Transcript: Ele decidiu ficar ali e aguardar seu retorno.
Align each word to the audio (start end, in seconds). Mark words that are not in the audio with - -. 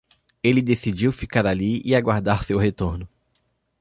Ele 0.41 0.63
decidiu 0.63 1.11
ficar 1.11 1.45
ali 1.45 1.79
e 1.85 1.93
aguardar 1.93 2.43
seu 2.43 2.57
retorno. 2.57 3.07